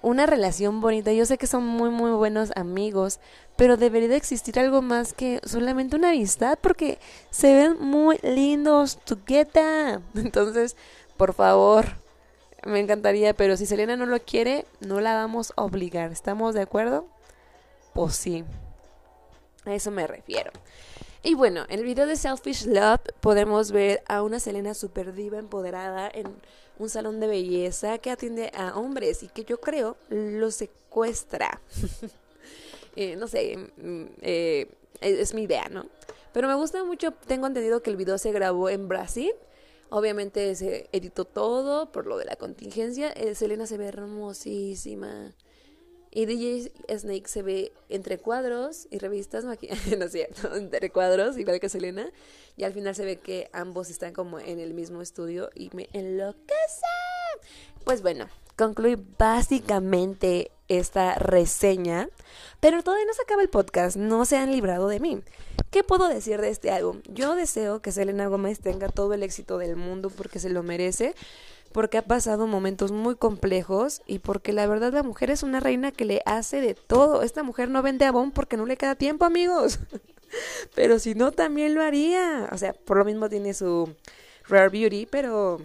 [0.01, 1.11] Una relación bonita.
[1.11, 3.19] Yo sé que son muy, muy buenos amigos,
[3.57, 6.99] pero debería de existir algo más que solamente una amistad porque
[7.31, 9.99] se ven muy lindos together.
[10.15, 10.77] Entonces,
[11.17, 11.85] por favor,
[12.65, 16.11] me encantaría, pero si Selena no lo quiere, no la vamos a obligar.
[16.11, 17.05] ¿Estamos de acuerdo?
[17.93, 18.45] Pues sí.
[19.69, 20.51] A eso me refiero.
[21.21, 25.37] Y bueno, en el video de Selfish Love podemos ver a una Selena super diva
[25.37, 26.27] empoderada en
[26.79, 31.61] un salón de belleza que atiende a hombres y que yo creo lo secuestra.
[32.95, 34.67] Eh, no sé, mm, eh,
[34.99, 35.85] es, mi idea, ¿no?
[36.33, 39.31] Pero me gusta mucho, tengo entendido que el video se grabó en Brasil.
[39.89, 43.11] Obviamente se editó todo por lo de la contingencia.
[43.11, 45.33] Eh, Selena se ve hermosísima.
[46.11, 50.15] Y DJ Snake se ve entre cuadros y revistas, no es
[50.55, 52.11] entre cuadros, igual que Selena.
[52.57, 55.87] Y al final se ve que ambos están como en el mismo estudio y me
[55.93, 56.85] enloquece.
[57.83, 62.09] Pues bueno, concluí básicamente esta reseña.
[62.59, 65.21] Pero todavía no se acaba el podcast, no se han librado de mí.
[65.71, 67.01] ¿Qué puedo decir de este álbum?
[67.07, 71.15] Yo deseo que Selena Gómez tenga todo el éxito del mundo porque se lo merece
[71.71, 75.91] porque ha pasado momentos muy complejos y porque la verdad la mujer es una reina
[75.91, 77.21] que le hace de todo.
[77.21, 79.79] Esta mujer no vende abón porque no le queda tiempo, amigos.
[80.75, 82.49] pero si no, también lo haría.
[82.51, 83.93] O sea, por lo mismo tiene su
[84.47, 85.59] Rare Beauty, pero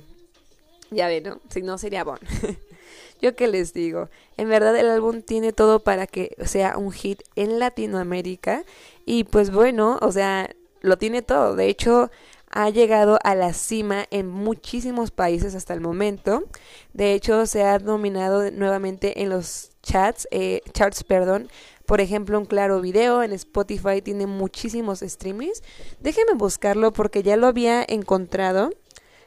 [0.91, 1.41] ya ven, ¿no?
[1.49, 2.19] Si no, sería abón.
[3.21, 7.23] Yo qué les digo, en verdad el álbum tiene todo para que sea un hit
[7.37, 8.65] en Latinoamérica
[9.07, 10.51] y pues bueno, o sea,
[10.83, 11.57] lo tiene todo.
[11.57, 12.11] De hecho,
[12.57, 16.45] ha llegado a la cima en muchísimos países hasta el momento.
[16.93, 21.49] De hecho, se ha nominado nuevamente en los chats, eh, charts, perdón.
[21.85, 25.65] Por ejemplo, un claro video en Spotify tiene muchísimos streamings.
[25.99, 28.71] Déjenme buscarlo porque ya lo había encontrado.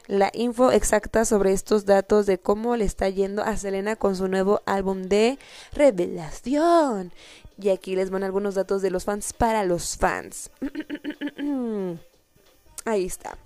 [0.06, 4.26] La info exacta sobre estos datos de cómo le está yendo a Selena con su
[4.28, 5.38] nuevo álbum de
[5.72, 7.12] revelación.
[7.60, 10.50] Y aquí les van algunos datos de los fans para los fans.
[12.88, 13.36] Ahí está.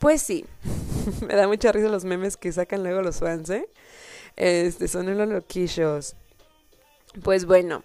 [0.00, 0.44] Pues sí,
[1.26, 3.68] me da mucha risa los memes que sacan luego los fans, ¿eh?
[4.34, 6.16] Este, son los loquillos.
[7.22, 7.84] Pues bueno,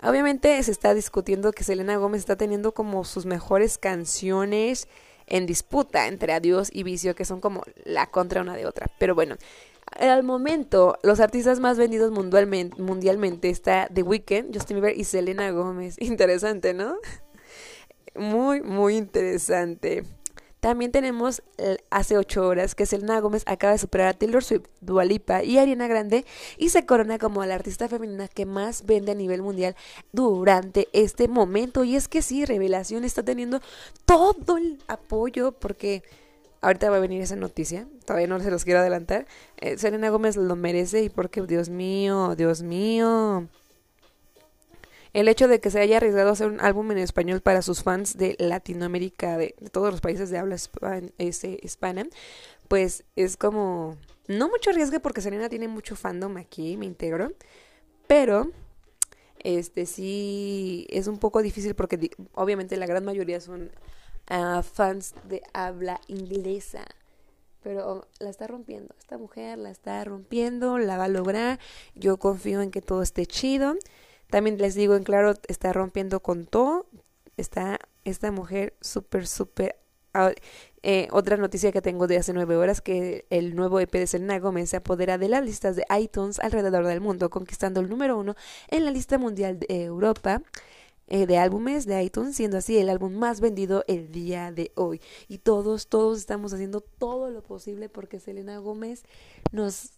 [0.00, 4.86] obviamente se está discutiendo que Selena Gómez está teniendo como sus mejores canciones
[5.26, 8.86] en disputa entre Adiós y Vicio, que son como la contra una de otra.
[9.00, 9.38] Pero bueno,
[9.98, 15.50] al momento, los artistas más vendidos mundialmente, mundialmente está The Weeknd, Justin Bieber y Selena
[15.50, 15.96] Gómez.
[16.00, 16.96] Interesante, ¿no?
[18.14, 20.04] Muy, muy interesante.
[20.60, 21.42] También tenemos
[21.90, 25.86] hace ocho horas que Selena Gómez acaba de superar a Taylor Swift, Dualipa y Ariana
[25.86, 26.24] Grande
[26.56, 29.76] y se corona como la artista femenina que más vende a nivel mundial
[30.12, 31.84] durante este momento.
[31.84, 33.60] Y es que sí, Revelación está teniendo
[34.04, 36.02] todo el apoyo porque
[36.60, 39.26] ahorita va a venir esa noticia, todavía no se los quiero adelantar.
[39.58, 43.48] Eh, Selena Gómez lo merece y porque, Dios mío, Dios mío.
[45.12, 47.82] El hecho de que se haya arriesgado a hacer un álbum en español para sus
[47.82, 50.56] fans de Latinoamérica, de, todos los países de habla
[51.18, 52.06] este, hispana,
[52.68, 57.32] pues es como no mucho riesgo porque Selena tiene mucho fandom aquí, me integro,
[58.06, 58.50] pero
[59.38, 63.70] este sí es un poco difícil porque obviamente la gran mayoría son
[64.28, 66.84] ah, fans de habla inglesa.
[67.62, 71.58] Pero la está rompiendo, esta mujer la está rompiendo, la va a lograr.
[71.94, 73.74] Yo confío en que todo esté chido.
[74.30, 76.86] También les digo en claro, está rompiendo con todo.
[77.36, 79.78] Está esta mujer súper, súper...
[80.14, 80.32] Ah,
[80.82, 84.38] eh, otra noticia que tengo de hace nueve horas, que el nuevo EP de Selena
[84.38, 88.34] Gómez se apodera de las listas de iTunes alrededor del mundo, conquistando el número uno
[88.68, 90.42] en la lista mundial de Europa
[91.10, 95.00] eh, de álbumes de iTunes, siendo así el álbum más vendido el día de hoy.
[95.26, 99.04] Y todos, todos estamos haciendo todo lo posible porque Selena Gómez
[99.50, 99.97] nos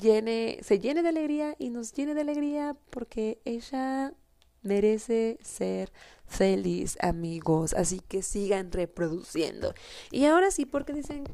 [0.00, 4.14] llene, se llene de alegría y nos llene de alegría porque ella
[4.62, 5.92] merece ser
[6.26, 7.74] feliz, amigos.
[7.74, 9.74] Así que sigan reproduciendo.
[10.10, 11.24] Y ahora sí, porque dicen,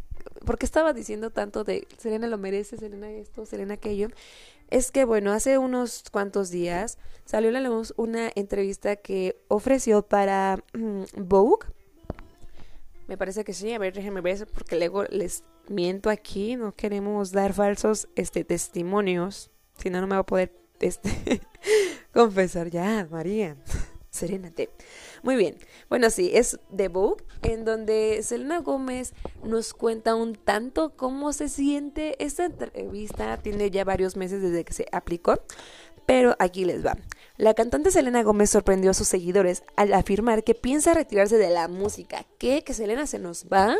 [0.44, 4.08] porque estaba diciendo tanto de Selena lo merece, Selena esto, Selena aquello.
[4.68, 10.64] Es que bueno, hace unos cuantos días salió la luz una entrevista que ofreció para
[10.72, 11.66] mm, Vogue.
[13.06, 17.32] Me parece que sí, a ver, déjenme ver porque luego les miento aquí, no queremos
[17.32, 21.40] dar falsos este testimonios, si no no me va a poder este
[22.12, 23.56] confesar ya, María.
[24.10, 24.70] Serénate.
[25.22, 25.58] Muy bien.
[25.90, 29.12] Bueno, sí, es The Book, en donde Selena Gómez
[29.44, 32.16] nos cuenta un tanto cómo se siente.
[32.24, 35.42] Esta entrevista tiene ya varios meses desde que se aplicó,
[36.06, 36.96] pero aquí les va.
[37.36, 41.68] La cantante Selena Gómez sorprendió a sus seguidores al afirmar que piensa retirarse de la
[41.68, 42.24] música.
[42.38, 42.64] ¿Qué?
[42.64, 43.76] ¿Que Selena se nos va?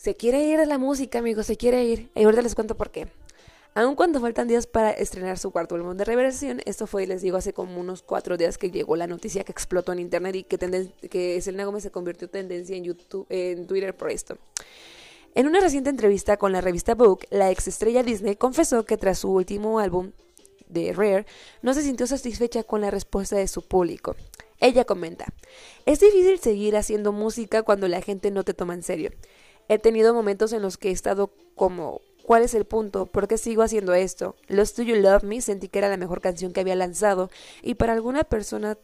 [0.00, 2.08] Se quiere ir a la música, amigos, se quiere ir.
[2.14, 3.08] Y ahorita les cuento por qué.
[3.74, 7.36] Aun cuando faltan días para estrenar su cuarto álbum de reversión, esto fue, les digo,
[7.36, 10.56] hace como unos cuatro días que llegó la noticia que explotó en internet y que,
[11.10, 14.38] que Selena Gómez se convirtió en tendencia en YouTube, en Twitter por esto.
[15.34, 19.18] En una reciente entrevista con la revista Vogue, la ex estrella Disney confesó que tras
[19.18, 20.12] su último álbum
[20.66, 21.26] de Rare,
[21.60, 24.16] no se sintió satisfecha con la respuesta de su público.
[24.60, 25.26] Ella comenta,
[25.84, 29.10] es difícil seguir haciendo música cuando la gente no te toma en serio.
[29.70, 33.06] He tenido momentos en los que he estado como, ¿cuál es el punto?
[33.06, 34.34] ¿Por qué sigo haciendo esto?
[34.48, 37.30] Lost Do You Love Me sentí que era la mejor canción que había lanzado
[37.62, 38.76] y para alguna persona,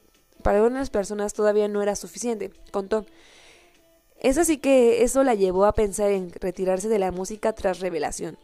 [0.45, 3.05] para algunas personas todavía no era suficiente, contó.
[4.21, 8.39] Es así que eso la llevó a pensar en retirarse de la música tras revelación.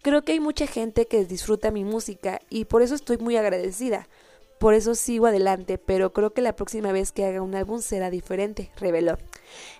[0.00, 4.08] Creo que hay mucha gente que disfruta mi música y por eso estoy muy agradecida.
[4.58, 8.08] Por eso sigo adelante, pero creo que la próxima vez que haga un álbum será
[8.08, 9.18] diferente, reveló.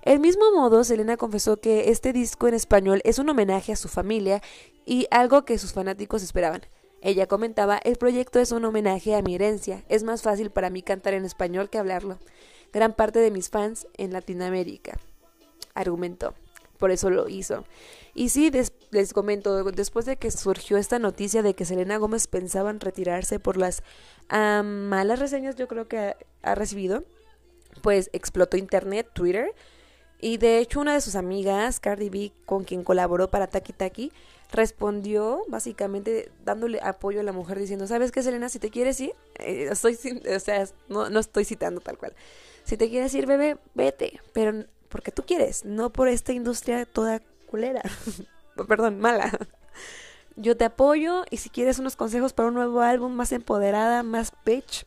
[0.03, 3.89] El mismo modo, Selena confesó que este disco en español es un homenaje a su
[3.89, 4.43] familia
[4.85, 6.63] y algo que sus fanáticos esperaban.
[7.01, 10.83] Ella comentaba, el proyecto es un homenaje a mi herencia, es más fácil para mí
[10.83, 12.19] cantar en español que hablarlo.
[12.73, 14.99] Gran parte de mis fans en Latinoamérica,
[15.75, 16.35] argumentó
[16.83, 17.65] por eso lo hizo.
[18.13, 18.51] Y sí,
[18.91, 23.39] les comento, después de que surgió esta noticia de que Selena Gómez pensaba en retirarse
[23.39, 23.85] por las
[24.29, 27.05] malas reseñas yo creo que ha, recibido,
[27.83, 29.55] pues explotó internet, Twitter,
[30.21, 34.13] y de hecho una de sus amigas, Cardi B, con quien colaboró para Taki Taki,
[34.53, 38.49] respondió básicamente dándole apoyo a la mujer diciendo, ¿sabes qué, Selena?
[38.49, 39.99] Si te quieres ir, eh, estoy,
[40.35, 42.15] o sea, no, no estoy citando tal cual.
[42.63, 47.21] Si te quieres ir, bebé, vete, pero porque tú quieres, no por esta industria toda
[47.51, 47.83] culera.
[48.69, 49.37] Perdón, mala.
[50.37, 54.33] Yo te apoyo y si quieres unos consejos para un nuevo álbum más empoderada, más
[54.45, 54.87] bitch,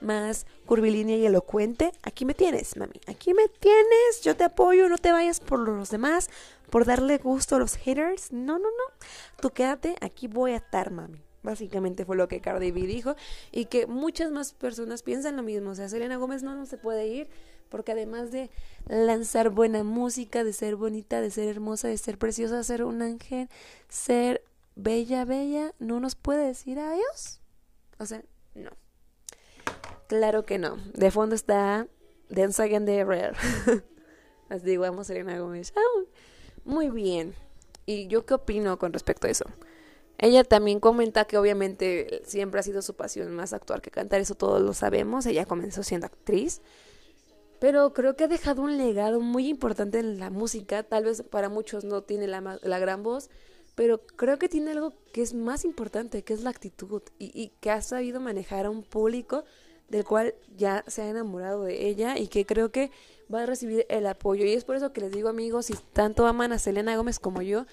[0.00, 3.00] más curvilínea y elocuente, aquí me tienes, mami.
[3.06, 6.30] Aquí me tienes, yo te apoyo, no te vayas por los demás,
[6.70, 8.32] por darle gusto a los haters.
[8.32, 9.06] No, no, no.
[9.40, 11.22] Tú quédate, aquí voy a estar, mami.
[11.42, 13.14] Básicamente fue lo que Cardi B dijo
[13.52, 15.70] y que muchas más personas piensan lo mismo.
[15.70, 17.28] O sea, Selena Gómez no, no se puede ir
[17.68, 18.50] porque además de
[18.88, 23.48] lanzar buena música, de ser bonita, de ser hermosa, de ser preciosa, ser un ángel,
[23.88, 24.42] ser
[24.74, 27.40] bella, bella, no nos puede decir adiós.
[27.98, 28.22] O sea,
[28.54, 28.70] no.
[30.08, 30.76] Claro que no.
[30.94, 31.88] De fondo está
[32.28, 33.34] Dance Again de Rare.
[34.48, 35.72] Así digo, vamos Selena Gómez.
[35.76, 36.02] Ah,
[36.64, 37.34] muy bien.
[37.84, 39.44] ¿Y yo qué opino con respecto a eso?
[40.18, 44.34] Ella también comenta que obviamente siempre ha sido su pasión más actuar que cantar, eso
[44.34, 45.26] todos lo sabemos.
[45.26, 46.62] Ella comenzó siendo actriz.
[47.58, 50.82] Pero creo que ha dejado un legado muy importante en la música.
[50.82, 53.30] Tal vez para muchos no tiene la, la gran voz,
[53.74, 57.48] pero creo que tiene algo que es más importante, que es la actitud y, y,
[57.60, 59.44] que ha sabido manejar a un público
[59.88, 62.90] del cual ya se ha enamorado de ella y que creo que
[63.32, 64.44] va a recibir el apoyo.
[64.44, 67.42] Y es por eso que les digo amigos, si tanto aman a Selena Gómez como
[67.42, 67.66] yo,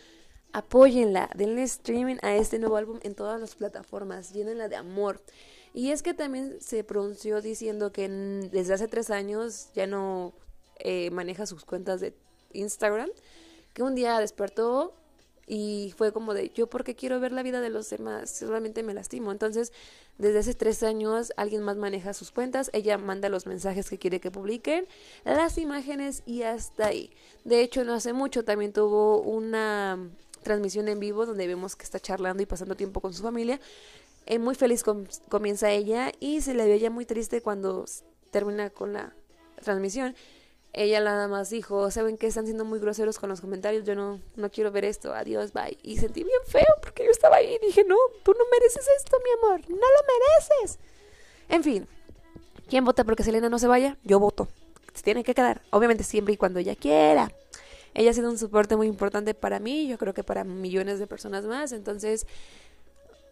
[0.52, 5.22] apóyenla, denle streaming a este nuevo álbum en todas las plataformas, llénenla de amor.
[5.74, 10.34] Y es que también se pronunció diciendo que desde hace tres años ya no
[10.78, 12.14] eh, maneja sus cuentas de
[12.54, 13.10] Instagram,
[13.74, 14.94] que un día despertó
[15.48, 18.94] y fue como de yo porque quiero ver la vida de los demás, solamente me
[18.94, 19.32] lastimo.
[19.32, 19.74] Entonces,
[20.18, 24.20] desde hace tres años alguien más maneja sus cuentas, ella manda los mensajes que quiere
[24.20, 24.88] que publiquen,
[25.26, 27.12] las imágenes y hasta ahí.
[27.44, 29.98] De hecho, no hace mucho también tuvo una
[30.44, 33.60] transmisión en vivo donde vemos que está charlando y pasando tiempo con su familia.
[34.26, 34.84] Eh, muy feliz
[35.30, 37.86] comienza ella y se le veía muy triste cuando
[38.32, 39.14] termina con la
[39.62, 40.16] transmisión
[40.74, 44.20] ella nada más dijo, ¿saben que Están siendo muy groseros con los comentarios, yo no,
[44.36, 45.78] no quiero ver esto, adiós, bye.
[45.84, 49.18] Y sentí bien feo porque yo estaba ahí y dije, no, tú no mereces esto,
[49.24, 50.80] mi amor, no lo mereces.
[51.48, 51.88] En fin,
[52.68, 53.98] ¿quién vota porque Selena no se vaya?
[54.04, 54.48] Yo voto.
[54.96, 57.32] Se tiene que quedar, obviamente siempre y cuando ella quiera.
[57.94, 61.06] Ella ha sido un soporte muy importante para mí, yo creo que para millones de
[61.06, 62.26] personas más, entonces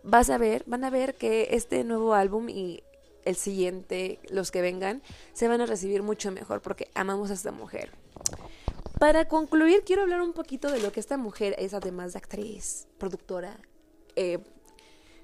[0.03, 2.83] vas a ver, van a ver que este nuevo álbum y
[3.25, 5.01] el siguiente, los que vengan,
[5.33, 7.91] se van a recibir mucho mejor porque amamos a esta mujer.
[8.99, 12.87] Para concluir, quiero hablar un poquito de lo que esta mujer es, además de actriz,
[12.99, 13.59] productora,
[14.15, 14.39] eh,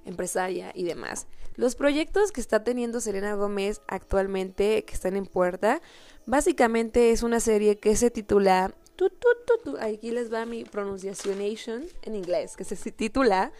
[0.06, 1.28] empresaria y demás.
[1.56, 5.82] Los proyectos que está teniendo Selena Gómez actualmente, que están en puerta,
[6.26, 8.74] básicamente es una serie que se titula.
[9.80, 13.52] aquí les va mi pronunciación en inglés, que se titula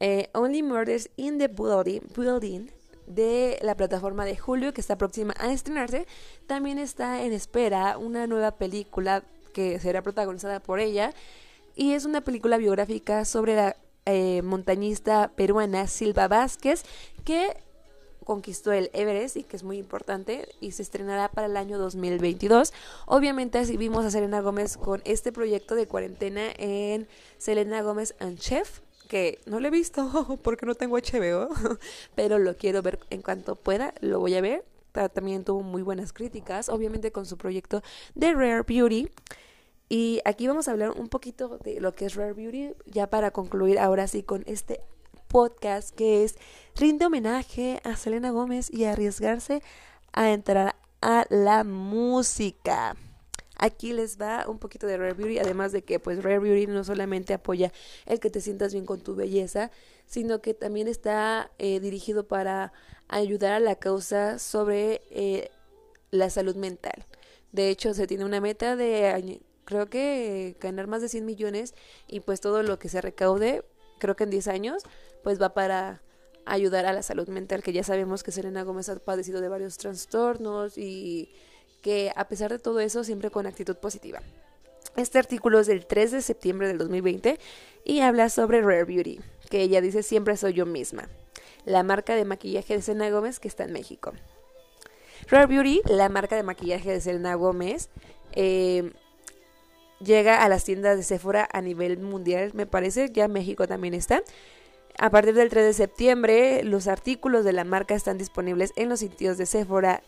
[0.00, 2.70] eh, Only Murders in the Building
[3.06, 6.06] de la plataforma de Julio que está próxima a estrenarse.
[6.46, 11.12] También está en espera una nueva película que será protagonizada por ella
[11.74, 16.84] y es una película biográfica sobre la eh, montañista peruana Silva Vázquez
[17.24, 17.56] que
[18.24, 22.72] conquistó el Everest y que es muy importante y se estrenará para el año 2022.
[23.06, 28.38] Obviamente así vimos a Selena Gómez con este proyecto de cuarentena en Selena Gómez and
[28.38, 31.48] Chef que no lo he visto porque no tengo HBO,
[32.14, 34.64] pero lo quiero ver en cuanto pueda, lo voy a ver.
[35.12, 37.82] También tuvo muy buenas críticas, obviamente con su proyecto
[38.14, 39.10] de Rare Beauty.
[39.90, 43.30] Y aquí vamos a hablar un poquito de lo que es Rare Beauty, ya para
[43.30, 44.80] concluir ahora sí con este
[45.28, 46.36] podcast que es
[46.76, 49.62] rinde homenaje a Selena Gómez y arriesgarse
[50.12, 52.96] a entrar a la música.
[53.58, 56.84] Aquí les va un poquito de Rare Beauty, además de que pues Rare Beauty no
[56.84, 57.72] solamente apoya
[58.04, 59.70] el que te sientas bien con tu belleza,
[60.06, 62.72] sino que también está eh, dirigido para
[63.08, 65.50] ayudar a la causa sobre eh,
[66.10, 67.06] la salud mental.
[67.52, 71.74] De hecho, se tiene una meta de, creo que ganar más de 100 millones
[72.06, 73.64] y pues todo lo que se recaude,
[73.98, 74.82] creo que en 10 años,
[75.22, 76.02] pues va para
[76.44, 79.78] ayudar a la salud mental, que ya sabemos que Selena Gómez ha padecido de varios
[79.78, 81.30] trastornos y
[81.86, 84.20] que a pesar de todo eso, siempre con actitud positiva.
[84.96, 87.38] Este artículo es del 3 de septiembre del 2020
[87.84, 89.20] y habla sobre Rare Beauty,
[89.50, 91.08] que ella dice siempre soy yo misma,
[91.64, 94.14] la marca de maquillaje de Selena Gómez que está en México.
[95.28, 97.88] Rare Beauty, la marca de maquillaje de Selena Gómez,
[98.32, 98.90] eh,
[100.00, 104.24] llega a las tiendas de Sephora a nivel mundial, me parece, ya México también está.
[104.98, 108.98] A partir del 3 de septiembre, los artículos de la marca están disponibles en los
[108.98, 110.02] sitios de Sephora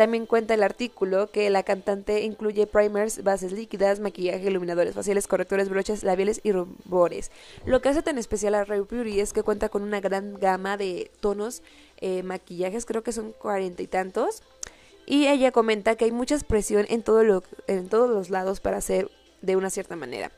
[0.00, 5.68] También cuenta el artículo que la cantante incluye primers, bases líquidas, maquillaje, iluminadores faciales, correctores,
[5.68, 7.30] broches labiales y rubores.
[7.66, 10.78] Lo que hace tan especial a Rare Beauty es que cuenta con una gran gama
[10.78, 11.62] de tonos,
[11.98, 14.42] eh, maquillajes, creo que son cuarenta y tantos.
[15.04, 18.78] Y ella comenta que hay mucha expresión en, todo lo, en todos los lados para
[18.78, 19.10] hacer
[19.42, 20.32] de una cierta manera.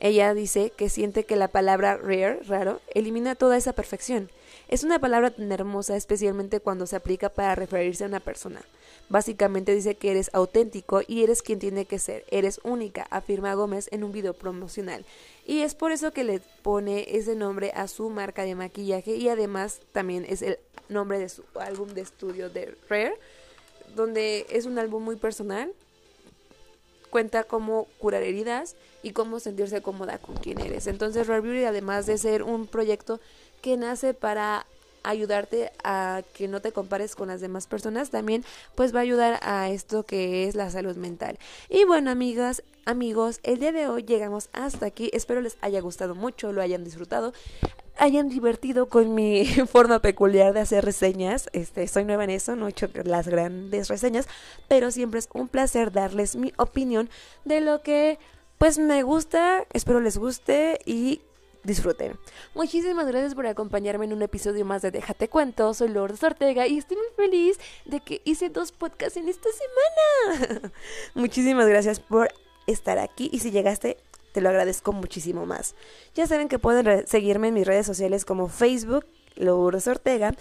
[0.00, 4.30] Ella dice que siente que la palabra rare, raro, elimina toda esa perfección.
[4.68, 8.62] Es una palabra tan hermosa especialmente cuando se aplica para referirse a una persona.
[9.08, 13.88] Básicamente dice que eres auténtico y eres quien tiene que ser, eres única, afirma Gómez
[13.92, 15.04] en un video promocional.
[15.46, 19.28] Y es por eso que le pone ese nombre a su marca de maquillaje y
[19.28, 23.14] además también es el nombre de su álbum de estudio de Rare,
[23.94, 25.72] donde es un álbum muy personal,
[27.10, 30.86] cuenta cómo curar heridas y cómo sentirse cómoda con quien eres.
[30.86, 33.20] Entonces Rare Beauty además de ser un proyecto
[33.62, 34.66] que nace para
[35.06, 38.44] ayudarte a que no te compares con las demás personas, también
[38.74, 41.38] pues va a ayudar a esto que es la salud mental.
[41.68, 45.10] Y bueno, amigas, amigos, el día de hoy llegamos hasta aquí.
[45.12, 47.32] Espero les haya gustado mucho, lo hayan disfrutado
[47.98, 51.48] hayan divertido con mi forma peculiar de hacer reseñas.
[51.52, 54.26] Este, soy nueva en eso, no he hecho las grandes reseñas,
[54.68, 57.08] pero siempre es un placer darles mi opinión
[57.44, 58.18] de lo que
[58.58, 61.20] pues me gusta, espero les guste y
[61.62, 62.18] disfruten.
[62.54, 65.74] Muchísimas gracias por acompañarme en un episodio más de Déjate Cuento.
[65.74, 69.48] Soy Lourdes Ortega y estoy muy feliz de que hice dos podcasts en esta
[70.30, 70.72] semana.
[71.14, 72.30] Muchísimas gracias por
[72.66, 73.98] estar aquí y si llegaste
[74.36, 75.74] te lo agradezco muchísimo más.
[76.14, 80.34] Ya saben que pueden seguirme en mis redes sociales como Facebook, Lourdes Ortega,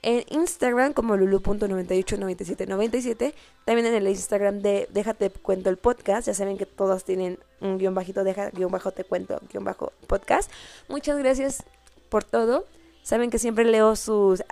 [0.00, 3.34] en Instagram como lulu.989797,
[3.66, 7.76] también en el Instagram de Déjate Cuento el Podcast, ya saben que todos tienen un
[7.76, 10.50] guion bajito, deja guion bajo te cuento, guion bajo podcast.
[10.88, 11.62] Muchas gracias
[12.08, 12.64] por todo,
[13.02, 14.42] saben que siempre leo sus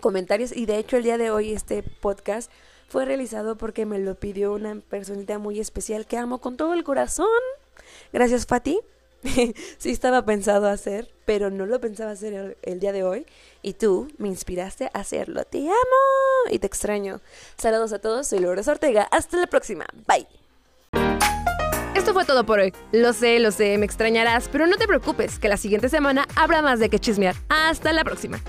[0.00, 2.52] comentarios y de hecho el día de hoy este podcast
[2.88, 6.84] fue realizado porque me lo pidió una personita muy especial que amo con todo el
[6.84, 7.28] corazón.
[8.12, 8.80] Gracias Fati.
[9.78, 13.26] sí estaba pensado hacer, pero no lo pensaba hacer el, día de hoy.
[13.62, 15.44] Y tú me inspiraste a hacerlo.
[15.44, 17.20] Te amo y te extraño.
[17.56, 19.08] Saludos a todos, soy Lourdes Ortega.
[19.10, 19.86] Hasta la próxima.
[20.06, 20.26] Bye.
[21.94, 22.72] Esto fue todo por hoy.
[22.92, 26.62] Lo sé, lo sé, me extrañarás, pero no te preocupes, que la siguiente semana habrá
[26.62, 27.34] más de que chismear.
[27.48, 28.40] Hasta la próxima.